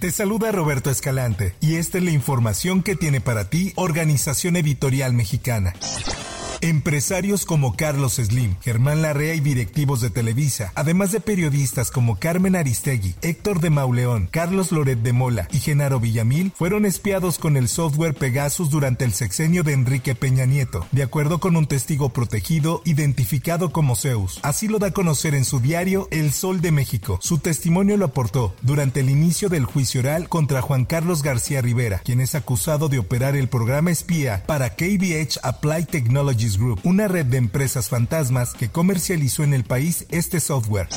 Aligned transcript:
Te 0.00 0.10
saluda 0.10 0.50
Roberto 0.50 0.88
Escalante 0.90 1.54
y 1.60 1.74
esta 1.74 1.98
es 1.98 2.04
la 2.04 2.10
información 2.10 2.82
que 2.82 2.96
tiene 2.96 3.20
para 3.20 3.50
ti 3.50 3.74
Organización 3.76 4.56
Editorial 4.56 5.12
Mexicana. 5.12 5.74
Empresarios 6.62 7.46
como 7.46 7.74
Carlos 7.74 8.16
Slim, 8.16 8.56
Germán 8.60 9.00
Larrea 9.00 9.34
y 9.34 9.40
directivos 9.40 10.02
de 10.02 10.10
Televisa, 10.10 10.72
además 10.74 11.10
de 11.10 11.20
periodistas 11.20 11.90
como 11.90 12.18
Carmen 12.18 12.54
Aristegui, 12.54 13.14
Héctor 13.22 13.60
de 13.60 13.70
Mauleón, 13.70 14.28
Carlos 14.30 14.70
Loret 14.70 14.98
de 14.98 15.14
Mola 15.14 15.48
y 15.52 15.60
Genaro 15.60 16.00
Villamil, 16.00 16.52
fueron 16.54 16.84
espiados 16.84 17.38
con 17.38 17.56
el 17.56 17.68
software 17.68 18.14
Pegasus 18.14 18.68
durante 18.68 19.06
el 19.06 19.14
sexenio 19.14 19.62
de 19.62 19.72
Enrique 19.72 20.14
Peña 20.14 20.44
Nieto, 20.44 20.86
de 20.92 21.02
acuerdo 21.02 21.40
con 21.40 21.56
un 21.56 21.66
testigo 21.66 22.10
protegido 22.10 22.82
identificado 22.84 23.72
como 23.72 23.96
Zeus. 23.96 24.38
Así 24.42 24.68
lo 24.68 24.78
da 24.78 24.88
a 24.88 24.92
conocer 24.92 25.34
en 25.34 25.46
su 25.46 25.60
diario 25.60 26.08
El 26.10 26.30
Sol 26.32 26.60
de 26.60 26.72
México. 26.72 27.18
Su 27.22 27.38
testimonio 27.38 27.96
lo 27.96 28.06
aportó 28.06 28.54
durante 28.60 29.00
el 29.00 29.08
inicio 29.08 29.48
del 29.48 29.64
juicio 29.64 30.00
oral 30.00 30.28
contra 30.28 30.60
Juan 30.60 30.84
Carlos 30.84 31.22
García 31.22 31.62
Rivera, 31.62 32.00
quien 32.04 32.20
es 32.20 32.34
acusado 32.34 32.88
de 32.88 32.98
operar 32.98 33.34
el 33.34 33.48
programa 33.48 33.90
espía 33.90 34.44
para 34.46 34.76
KBH 34.76 35.38
Applied 35.42 35.86
Technologies 35.86 36.49
Group, 36.58 36.80
una 36.84 37.08
red 37.08 37.26
de 37.26 37.38
empresas 37.38 37.88
fantasmas 37.88 38.54
que 38.54 38.68
comercializó 38.68 39.44
en 39.44 39.54
el 39.54 39.64
país 39.64 40.06
este 40.10 40.40
software. 40.40 40.88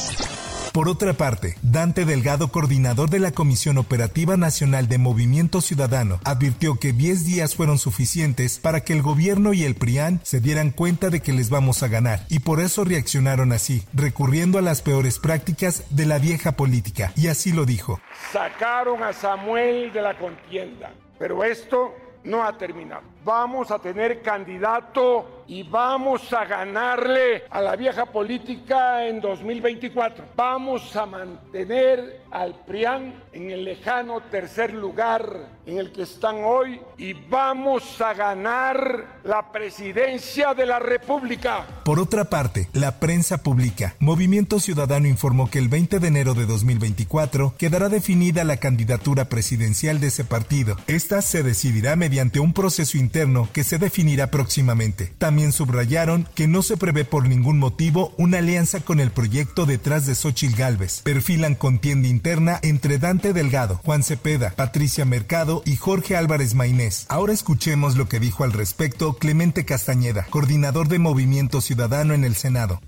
Por 0.73 0.89
otra 0.89 1.13
parte, 1.13 1.55
Dante 1.61 2.03
Delgado, 2.03 2.47
coordinador 2.47 3.11
de 3.11 3.19
la 3.19 3.29
Comisión 3.29 3.77
Operativa 3.77 4.37
Nacional 4.37 4.87
de 4.87 4.97
Movimiento 4.97 5.61
Ciudadano, 5.61 6.19
advirtió 6.23 6.79
que 6.79 6.93
10 6.93 7.25
días 7.25 7.53
fueron 7.53 7.77
suficientes 7.77 8.57
para 8.57 8.81
que 8.81 8.93
el 8.93 9.03
gobierno 9.03 9.53
y 9.53 9.65
el 9.65 9.75
PRIAN 9.75 10.19
se 10.23 10.39
dieran 10.39 10.71
cuenta 10.71 11.11
de 11.11 11.19
que 11.19 11.31
les 11.31 11.51
vamos 11.51 11.83
a 11.83 11.89
ganar, 11.89 12.25
y 12.27 12.39
por 12.39 12.59
eso 12.59 12.85
reaccionaron 12.85 13.51
así, 13.51 13.83
recurriendo 13.93 14.57
a 14.57 14.63
las 14.63 14.81
peores 14.81 15.19
prácticas 15.19 15.83
de 15.91 16.07
la 16.07 16.17
vieja 16.17 16.53
política, 16.53 17.13
y 17.15 17.27
así 17.27 17.51
lo 17.51 17.65
dijo. 17.65 18.01
Sacaron 18.31 19.03
a 19.03 19.13
Samuel 19.13 19.93
de 19.93 20.01
la 20.01 20.17
contienda, 20.17 20.91
pero 21.19 21.43
esto 21.43 21.93
no 22.23 22.43
ha 22.43 22.57
terminado. 22.57 23.12
Vamos 23.23 23.71
a 23.71 23.79
tener 23.79 24.21
candidato 24.21 25.43
y 25.47 25.63
vamos 25.63 26.33
a 26.33 26.43
ganarle 26.43 27.43
a 27.49 27.61
la 27.61 27.75
vieja 27.77 28.05
política 28.05 29.07
en 29.07 29.21
2024. 29.21 30.25
Vamos 30.35 30.93
a 30.95 31.05
mantener 31.05 32.23
al 32.31 32.55
PRIAN 32.65 33.13
en 33.31 33.51
el 33.51 33.63
lejano 33.63 34.21
tercer 34.31 34.73
lugar 34.73 35.47
en 35.65 35.77
el 35.77 35.91
que 35.93 36.03
están 36.03 36.43
hoy 36.43 36.81
y 36.97 37.13
vamos 37.13 38.01
a 38.01 38.13
ganar 38.13 39.21
la 39.23 39.51
presidencia 39.51 40.53
de 40.53 40.65
la 40.65 40.79
República. 40.79 41.65
Por 41.85 41.99
otra 41.99 42.25
parte, 42.25 42.67
la 42.73 42.99
prensa 42.99 43.37
publica. 43.37 43.95
Movimiento 43.99 44.59
Ciudadano 44.59 45.07
informó 45.07 45.49
que 45.49 45.59
el 45.59 45.69
20 45.69 45.99
de 45.99 46.07
enero 46.07 46.33
de 46.33 46.45
2024 46.45 47.55
quedará 47.57 47.87
definida 47.87 48.43
la 48.43 48.57
candidatura 48.57 49.25
presidencial 49.25 50.01
de 50.01 50.07
ese 50.07 50.25
partido. 50.25 50.75
Esta 50.87 51.21
se 51.21 51.43
decidirá 51.43 51.95
mediante 51.95 52.39
un 52.39 52.53
proceso 52.53 52.97
interno 52.97 53.12
que 53.53 53.63
se 53.63 53.77
definirá 53.77 54.31
próximamente. 54.31 55.13
También 55.19 55.51
subrayaron 55.51 56.27
que 56.33 56.47
no 56.47 56.63
se 56.63 56.77
prevé 56.77 57.05
por 57.05 57.27
ningún 57.27 57.59
motivo 57.59 58.11
una 58.17 58.39
alianza 58.39 58.79
con 58.79 58.99
el 58.99 59.11
proyecto 59.11 59.67
detrás 59.67 60.07
de 60.07 60.15
Xochitl 60.15 60.55
Gálvez. 60.55 61.01
Perfilan 61.03 61.53
contienda 61.53 62.07
interna 62.07 62.59
entre 62.63 62.97
Dante 62.97 63.31
Delgado, 63.31 63.79
Juan 63.85 64.01
Cepeda, 64.01 64.53
Patricia 64.55 65.05
Mercado 65.05 65.61
y 65.63 65.75
Jorge 65.75 66.15
Álvarez 66.15 66.55
Mainés. 66.55 67.05
Ahora 67.07 67.33
escuchemos 67.33 67.97
lo 67.97 68.09
que 68.09 68.19
dijo 68.19 68.43
al 68.43 68.51
respecto 68.51 69.13
Clemente 69.13 69.63
Castañeda, 69.63 70.25
coordinador 70.31 70.87
de 70.87 70.97
Movimiento 70.97 71.61
Ciudadano 71.61 72.15
en 72.15 72.23
el 72.23 72.33
Senado. 72.33 72.81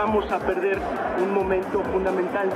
Vamos 0.00 0.32
a 0.32 0.38
perder 0.38 0.78
un 1.22 1.34
momento 1.34 1.82
fundamental 1.92 2.48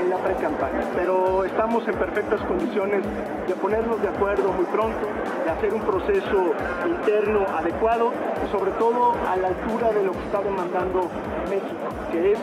en 0.00 0.10
la 0.10 0.16
pre-campaña, 0.16 0.82
pero 0.96 1.44
estamos 1.44 1.86
en 1.86 1.94
perfectas 1.94 2.40
condiciones 2.40 3.04
de 3.46 3.54
ponernos 3.54 4.02
de 4.02 4.08
acuerdo 4.08 4.52
muy 4.52 4.64
pronto, 4.64 5.06
de 5.44 5.48
hacer 5.48 5.72
un 5.74 5.82
proceso 5.82 6.54
interno 6.84 7.46
adecuado 7.56 8.10
y 8.44 8.50
sobre 8.50 8.72
todo 8.72 9.14
a 9.30 9.36
la 9.36 9.46
altura 9.46 9.92
de 9.92 10.02
lo 10.02 10.10
que 10.10 10.24
está 10.24 10.42
demandando 10.42 11.08
México, 11.48 11.86
que 12.10 12.32
es 12.32 12.40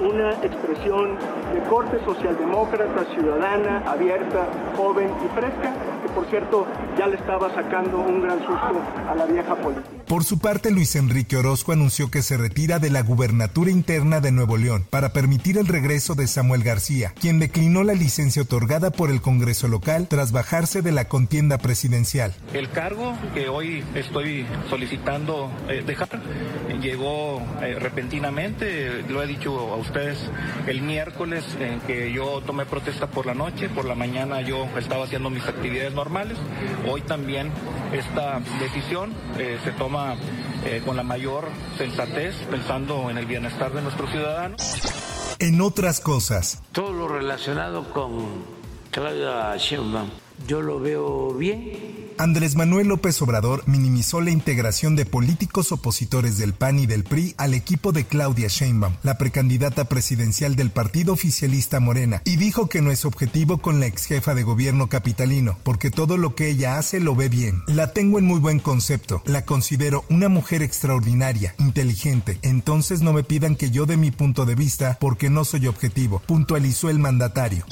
una 0.00 0.30
expresión 0.34 1.16
de 1.52 1.60
corte 1.68 1.98
socialdemócrata, 2.04 3.06
ciudadana, 3.12 3.82
abierta, 3.86 4.46
joven 4.76 5.10
y 5.24 5.28
fresca, 5.34 5.72
que 6.02 6.08
por 6.08 6.26
cierto 6.28 6.66
ya 6.98 7.06
le 7.06 7.16
estaba 7.16 7.54
sacando 7.54 7.98
un 7.98 8.22
gran 8.22 8.38
susto 8.38 8.82
a 9.08 9.14
la 9.14 9.26
vieja 9.26 9.54
política. 9.56 9.88
Por 10.06 10.24
su 10.24 10.38
parte, 10.38 10.70
Luis 10.70 10.94
Enrique 10.94 11.36
Orozco 11.36 11.72
anunció 11.72 12.10
que 12.10 12.22
se 12.22 12.36
retira 12.36 12.78
de 12.78 12.90
la 12.90 13.02
gubernatura 13.02 13.70
interna 13.70 14.20
de 14.20 14.30
Nuevo 14.30 14.56
León 14.56 14.86
para 14.88 15.12
permitir 15.12 15.58
el 15.58 15.66
regreso 15.66 16.14
de 16.14 16.26
Samuel 16.28 16.62
García, 16.62 17.12
quien 17.20 17.40
declinó 17.40 17.82
la 17.82 17.94
licencia 17.94 18.42
otorgada 18.42 18.90
por 18.90 19.10
el 19.10 19.20
Congreso 19.20 19.66
local 19.68 20.06
tras 20.08 20.30
bajarse 20.30 20.82
de 20.82 20.92
la 20.92 21.06
contienda 21.06 21.58
presidencial. 21.58 22.34
El 22.52 22.70
cargo 22.70 23.14
que 23.34 23.48
hoy 23.48 23.84
estoy 23.94 24.46
solicitando 24.70 25.50
eh, 25.68 25.82
dejar 25.84 26.08
llegó 26.80 27.42
eh, 27.62 27.76
repentinamente, 27.78 29.02
lo 29.08 29.22
he 29.22 29.26
dicho 29.26 29.58
a 29.58 29.76
ustedes 29.76 30.18
el 30.66 30.82
miércoles 30.82 31.44
en 31.60 31.80
que 31.80 32.12
yo 32.12 32.40
tomé 32.42 32.66
protesta 32.66 33.06
por 33.06 33.26
la 33.26 33.34
noche, 33.34 33.68
por 33.68 33.84
la 33.84 33.94
mañana 33.94 34.40
yo 34.40 34.66
estaba 34.78 35.04
haciendo 35.04 35.30
mis 35.30 35.44
actividades 35.46 35.94
normales, 35.94 36.36
hoy 36.88 37.02
también 37.02 37.50
esta 37.92 38.40
decisión 38.60 39.12
eh, 39.38 39.58
se 39.64 39.72
toma 39.72 40.16
eh, 40.64 40.82
con 40.84 40.96
la 40.96 41.02
mayor 41.02 41.48
sensatez, 41.78 42.34
pensando 42.50 43.10
en 43.10 43.18
el 43.18 43.26
bienestar 43.26 43.72
de 43.72 43.82
nuestros 43.82 44.10
ciudadanos. 44.10 44.60
En 45.38 45.60
otras 45.60 46.00
cosas, 46.00 46.62
Todo 46.72 46.92
lo 46.92 47.08
relacionado 47.08 47.92
con 47.92 48.44
Claudia 48.90 49.54
Sheinbaum, 49.56 50.08
yo 50.46 50.62
lo 50.62 50.80
veo 50.80 51.34
bien. 51.34 51.85
Andrés 52.18 52.56
Manuel 52.56 52.88
López 52.88 53.20
Obrador 53.20 53.62
minimizó 53.66 54.22
la 54.22 54.30
integración 54.30 54.96
de 54.96 55.04
políticos 55.04 55.70
opositores 55.70 56.38
del 56.38 56.54
PAN 56.54 56.78
y 56.78 56.86
del 56.86 57.04
PRI 57.04 57.34
al 57.36 57.52
equipo 57.52 57.92
de 57.92 58.04
Claudia 58.06 58.48
Sheinbaum, 58.48 58.94
la 59.02 59.18
precandidata 59.18 59.84
presidencial 59.84 60.56
del 60.56 60.70
partido 60.70 61.12
oficialista 61.12 61.78
Morena, 61.78 62.22
y 62.24 62.36
dijo 62.36 62.68
que 62.68 62.80
no 62.80 62.90
es 62.90 63.04
objetivo 63.04 63.58
con 63.58 63.80
la 63.80 63.86
ex 63.86 64.06
jefa 64.06 64.34
de 64.34 64.44
gobierno 64.44 64.88
capitalino, 64.88 65.58
porque 65.62 65.90
todo 65.90 66.16
lo 66.16 66.34
que 66.34 66.48
ella 66.48 66.78
hace 66.78 67.00
lo 67.00 67.14
ve 67.14 67.28
bien. 67.28 67.62
La 67.66 67.92
tengo 67.92 68.18
en 68.18 68.24
muy 68.24 68.40
buen 68.40 68.60
concepto, 68.60 69.22
la 69.26 69.44
considero 69.44 70.04
una 70.08 70.28
mujer 70.28 70.62
extraordinaria, 70.62 71.54
inteligente, 71.58 72.38
entonces 72.42 73.02
no 73.02 73.12
me 73.12 73.24
pidan 73.24 73.56
que 73.56 73.70
yo 73.70 73.84
dé 73.84 73.98
mi 73.98 74.10
punto 74.10 74.46
de 74.46 74.54
vista 74.54 74.96
porque 75.00 75.28
no 75.28 75.44
soy 75.44 75.66
objetivo, 75.66 76.22
puntualizó 76.26 76.88
el 76.88 76.98
mandatario. 76.98 77.66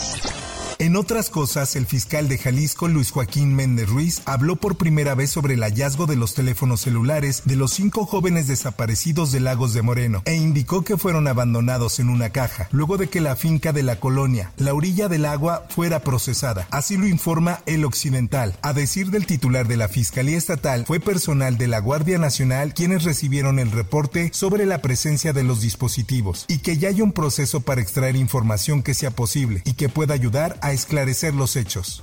En 0.78 0.96
otras 0.96 1.30
cosas, 1.30 1.76
el 1.76 1.86
fiscal 1.86 2.28
de 2.28 2.36
Jalisco, 2.36 2.88
Luis 2.88 3.12
Joaquín 3.12 3.54
Méndez 3.54 3.88
Ruiz, 3.88 4.22
habló 4.24 4.56
por 4.56 4.76
primera 4.76 5.14
vez 5.14 5.30
sobre 5.30 5.54
el 5.54 5.62
hallazgo 5.62 6.06
de 6.06 6.16
los 6.16 6.34
teléfonos 6.34 6.80
celulares 6.80 7.42
de 7.44 7.54
los 7.54 7.72
cinco 7.72 8.06
jóvenes 8.06 8.48
desaparecidos 8.48 9.30
de 9.30 9.38
Lagos 9.38 9.72
de 9.72 9.82
Moreno 9.82 10.22
e 10.24 10.34
indicó 10.34 10.82
que 10.82 10.96
fueron 10.96 11.28
abandonados 11.28 12.00
en 12.00 12.08
una 12.08 12.30
caja, 12.30 12.68
luego 12.72 12.96
de 12.96 13.08
que 13.08 13.20
la 13.20 13.36
finca 13.36 13.72
de 13.72 13.84
la 13.84 14.00
colonia, 14.00 14.52
la 14.56 14.74
orilla 14.74 15.08
del 15.08 15.26
agua, 15.26 15.64
fuera 15.68 16.00
procesada. 16.00 16.66
Así 16.70 16.96
lo 16.96 17.06
informa 17.06 17.60
El 17.66 17.84
Occidental. 17.84 18.56
A 18.62 18.72
decir 18.72 19.10
del 19.10 19.26
titular 19.26 19.68
de 19.68 19.76
la 19.76 19.88
Fiscalía 19.88 20.36
Estatal, 20.36 20.86
fue 20.86 20.98
personal 20.98 21.56
de 21.56 21.68
la 21.68 21.78
Guardia 21.78 22.18
Nacional 22.18 22.74
quienes 22.74 23.04
recibieron 23.04 23.60
el 23.60 23.70
reporte 23.70 24.30
sobre 24.32 24.66
la 24.66 24.82
presencia 24.82 25.32
de 25.32 25.44
los 25.44 25.60
dispositivos 25.60 26.46
y 26.48 26.58
que 26.58 26.78
ya 26.78 26.88
hay 26.88 27.00
un 27.00 27.12
proceso 27.12 27.60
para 27.60 27.80
extraer 27.80 28.16
información 28.16 28.82
que 28.82 28.94
sea 28.94 29.12
posible 29.12 29.62
y 29.64 29.74
que 29.74 29.88
pueda 29.88 30.14
ayudar 30.14 30.58
a 30.64 30.72
esclarecer 30.72 31.34
los 31.34 31.56
hechos. 31.56 32.02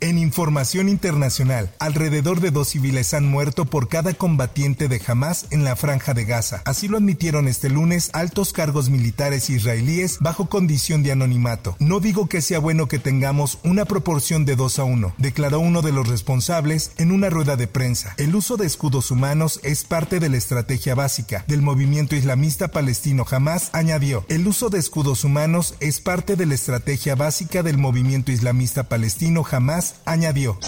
En 0.00 0.16
información 0.16 0.88
internacional, 0.88 1.72
alrededor 1.80 2.40
de 2.40 2.52
dos 2.52 2.68
civiles 2.68 3.14
han 3.14 3.28
muerto 3.28 3.64
por 3.64 3.88
cada 3.88 4.14
combatiente 4.14 4.86
de 4.86 5.02
Hamas 5.04 5.46
en 5.50 5.64
la 5.64 5.74
franja 5.74 6.14
de 6.14 6.24
Gaza. 6.24 6.62
Así 6.66 6.86
lo 6.86 6.98
admitieron 6.98 7.48
este 7.48 7.68
lunes 7.68 8.10
altos 8.12 8.52
cargos 8.52 8.90
militares 8.90 9.50
israelíes 9.50 10.18
bajo 10.20 10.48
condición 10.48 11.02
de 11.02 11.10
anonimato. 11.10 11.74
No 11.80 11.98
digo 11.98 12.28
que 12.28 12.42
sea 12.42 12.60
bueno 12.60 12.86
que 12.86 13.00
tengamos 13.00 13.58
una 13.64 13.86
proporción 13.86 14.44
de 14.44 14.54
2 14.54 14.78
a 14.78 14.84
1, 14.84 15.14
declaró 15.18 15.58
uno 15.58 15.82
de 15.82 15.90
los 15.90 16.06
responsables 16.06 16.92
en 16.98 17.10
una 17.10 17.28
rueda 17.28 17.56
de 17.56 17.66
prensa. 17.66 18.14
El 18.18 18.36
uso 18.36 18.56
de 18.56 18.66
escudos 18.66 19.10
humanos 19.10 19.58
es 19.64 19.82
parte 19.82 20.20
de 20.20 20.28
la 20.28 20.36
estrategia 20.36 20.94
básica 20.94 21.44
del 21.48 21.62
movimiento 21.62 22.14
islamista 22.14 22.68
palestino 22.68 23.26
Hamas, 23.28 23.70
añadió. 23.72 24.24
El 24.28 24.46
uso 24.46 24.70
de 24.70 24.78
escudos 24.78 25.24
humanos 25.24 25.74
es 25.80 26.00
parte 26.00 26.36
de 26.36 26.46
la 26.46 26.54
estrategia 26.54 27.16
básica 27.16 27.64
del 27.64 27.78
movimiento 27.78 28.30
islamista 28.30 28.84
palestino 28.84 29.44
Hamas 29.50 29.87
añadió. 30.04 30.58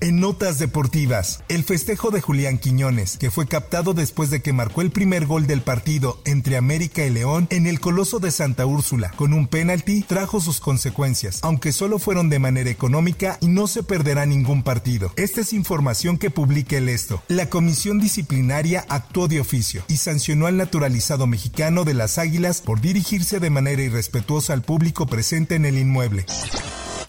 En 0.00 0.20
notas 0.20 0.58
deportivas, 0.58 1.42
el 1.48 1.64
festejo 1.64 2.10
de 2.10 2.20
Julián 2.20 2.58
Quiñones, 2.58 3.16
que 3.16 3.30
fue 3.30 3.46
captado 3.46 3.94
después 3.94 4.28
de 4.28 4.42
que 4.42 4.52
marcó 4.52 4.82
el 4.82 4.90
primer 4.90 5.24
gol 5.24 5.46
del 5.46 5.62
partido 5.62 6.20
entre 6.26 6.58
América 6.58 7.06
y 7.06 7.10
León 7.10 7.46
en 7.50 7.66
el 7.66 7.80
Coloso 7.80 8.18
de 8.18 8.30
Santa 8.30 8.66
Úrsula, 8.66 9.10
con 9.16 9.32
un 9.32 9.46
penalti, 9.48 10.02
trajo 10.02 10.40
sus 10.40 10.60
consecuencias, 10.60 11.40
aunque 11.42 11.72
solo 11.72 11.98
fueron 11.98 12.28
de 12.28 12.38
manera 12.38 12.68
económica 12.68 13.38
y 13.40 13.48
no 13.48 13.66
se 13.66 13.82
perderá 13.82 14.26
ningún 14.26 14.62
partido. 14.62 15.12
Esta 15.16 15.40
es 15.40 15.54
información 15.54 16.18
que 16.18 16.30
publica 16.30 16.76
el 16.76 16.90
esto. 16.90 17.22
La 17.28 17.48
comisión 17.48 17.98
disciplinaria 17.98 18.84
actuó 18.90 19.28
de 19.28 19.40
oficio 19.40 19.82
y 19.88 19.96
sancionó 19.96 20.46
al 20.46 20.58
naturalizado 20.58 21.26
mexicano 21.26 21.84
de 21.84 21.94
las 21.94 22.18
Águilas 22.18 22.60
por 22.60 22.82
dirigirse 22.82 23.40
de 23.40 23.48
manera 23.48 23.82
irrespetuosa 23.82 24.52
al 24.52 24.62
público 24.62 25.06
presente 25.06 25.54
en 25.54 25.64
el 25.64 25.78
inmueble. 25.78 26.26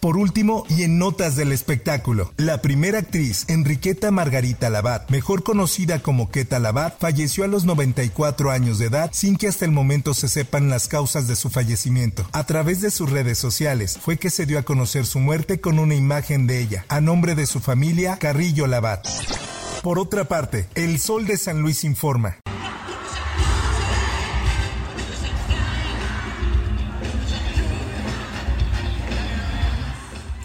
Por 0.07 0.15
último, 0.15 0.65
y 0.69 0.83
en 0.83 0.99
notas 0.99 1.35
del 1.35 1.51
espectáculo, 1.51 2.31
la 2.37 2.61
primera 2.61 2.99
actriz, 2.99 3.43
Enriqueta 3.49 4.09
Margarita 4.09 4.69
Labat, 4.69 5.11
mejor 5.11 5.43
conocida 5.43 6.01
como 6.01 6.31
Queta 6.31 6.59
Labat, 6.59 6.97
falleció 6.97 7.43
a 7.43 7.47
los 7.47 7.65
94 7.65 8.51
años 8.51 8.79
de 8.79 8.85
edad 8.85 9.09
sin 9.11 9.35
que 9.35 9.49
hasta 9.49 9.65
el 9.65 9.73
momento 9.73 10.13
se 10.13 10.29
sepan 10.29 10.69
las 10.69 10.87
causas 10.87 11.27
de 11.27 11.35
su 11.35 11.49
fallecimiento. 11.49 12.25
A 12.31 12.45
través 12.45 12.79
de 12.79 12.89
sus 12.89 13.09
redes 13.09 13.37
sociales 13.37 13.99
fue 14.01 14.15
que 14.15 14.29
se 14.29 14.45
dio 14.45 14.59
a 14.59 14.63
conocer 14.63 15.05
su 15.05 15.19
muerte 15.19 15.59
con 15.59 15.77
una 15.77 15.95
imagen 15.95 16.47
de 16.47 16.61
ella, 16.61 16.85
a 16.87 17.01
nombre 17.01 17.35
de 17.35 17.45
su 17.45 17.59
familia 17.59 18.15
Carrillo 18.17 18.65
Labat. 18.65 19.05
Por 19.83 19.99
otra 19.99 20.23
parte, 20.23 20.69
El 20.75 20.99
Sol 20.99 21.27
de 21.27 21.35
San 21.35 21.61
Luis 21.61 21.83
informa. 21.83 22.37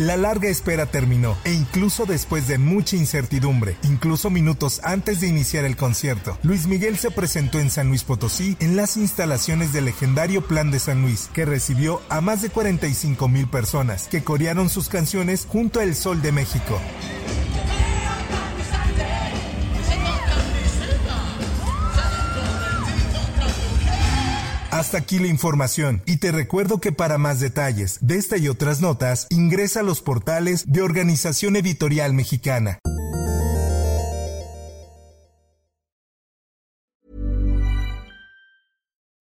La 0.03 0.17
larga 0.17 0.49
espera 0.49 0.87
terminó 0.87 1.39
e 1.45 1.53
incluso 1.53 2.07
después 2.07 2.49
de 2.49 2.59
mucha 2.59 2.97
incertidumbre, 2.97 3.77
incluso 3.85 4.31
minutos 4.31 4.81
antes 4.83 5.21
de 5.21 5.29
iniciar 5.29 5.65
el 5.65 5.77
concierto, 5.77 6.37
Luis 6.43 6.67
Miguel 6.67 6.99
se 6.99 7.13
presentó 7.13 7.61
en 7.61 7.71
San 7.71 7.87
Luis 7.87 8.03
Potosí 8.03 8.57
en 8.59 8.75
las 8.75 8.97
instalaciones 8.97 9.73
del 9.73 9.85
legendario 9.85 10.45
Plan 10.45 10.73
de 10.73 10.81
San 10.81 11.03
Luis, 11.03 11.31
que 11.33 11.45
recibió 11.45 12.03
a 12.09 12.21
más 12.21 12.43
de 12.43 12.51
45 12.51 13.29
mil 13.29 13.47
personas 13.47 14.09
que 14.09 14.25
corearon 14.25 14.71
sus 14.71 14.89
canciones 14.89 15.47
junto 15.49 15.79
a 15.79 15.85
El 15.85 15.95
Sol 15.95 16.21
de 16.21 16.33
México. 16.33 16.81
Hasta 24.83 24.99
aquí 24.99 25.21
la 25.21 25.29
información 25.29 26.03
y 26.07 26.17
te 26.17 26.33
recuerdo 26.33 26.81
que 26.81 26.91
para 26.91 27.17
más 27.17 27.39
detalles 27.39 27.99
de 28.01 28.17
esta 28.17 28.37
y 28.37 28.49
otras 28.49 28.81
notas 28.81 29.29
ingresa 29.31 29.79
a 29.79 29.83
los 29.85 30.01
portales 30.01 30.65
de 30.73 30.83
Organización 30.83 31.55
Editorial 31.55 32.15
Mexicana. 32.15 32.81